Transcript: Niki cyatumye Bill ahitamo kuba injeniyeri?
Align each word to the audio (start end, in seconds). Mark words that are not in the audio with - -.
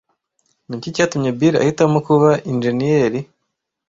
Niki 0.67 0.93
cyatumye 0.95 1.29
Bill 1.39 1.55
ahitamo 1.63 1.97
kuba 2.07 2.29
injeniyeri? 2.51 3.19